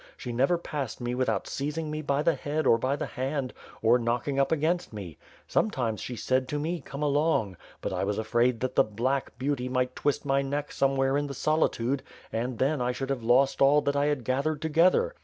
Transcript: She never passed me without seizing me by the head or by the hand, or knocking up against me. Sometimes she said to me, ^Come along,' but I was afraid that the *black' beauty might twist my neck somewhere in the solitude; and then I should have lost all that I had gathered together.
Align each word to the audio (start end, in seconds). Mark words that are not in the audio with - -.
She 0.17 0.31
never 0.31 0.57
passed 0.57 0.99
me 0.99 1.13
without 1.13 1.45
seizing 1.47 1.91
me 1.91 2.01
by 2.01 2.23
the 2.23 2.33
head 2.33 2.65
or 2.65 2.79
by 2.79 2.95
the 2.95 3.05
hand, 3.05 3.53
or 3.83 3.99
knocking 3.99 4.39
up 4.39 4.51
against 4.51 4.91
me. 4.91 5.19
Sometimes 5.47 6.01
she 6.01 6.15
said 6.15 6.47
to 6.47 6.57
me, 6.57 6.81
^Come 6.81 7.03
along,' 7.03 7.55
but 7.81 7.93
I 7.93 8.03
was 8.03 8.17
afraid 8.17 8.61
that 8.61 8.73
the 8.73 8.83
*black' 8.83 9.37
beauty 9.37 9.69
might 9.69 9.95
twist 9.95 10.25
my 10.25 10.41
neck 10.41 10.71
somewhere 10.71 11.17
in 11.17 11.27
the 11.27 11.35
solitude; 11.35 12.01
and 12.33 12.57
then 12.57 12.81
I 12.81 12.93
should 12.93 13.11
have 13.11 13.21
lost 13.21 13.61
all 13.61 13.79
that 13.81 13.95
I 13.95 14.07
had 14.07 14.23
gathered 14.23 14.59
together. 14.59 15.13